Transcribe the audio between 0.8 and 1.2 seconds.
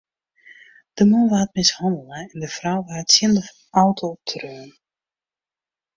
De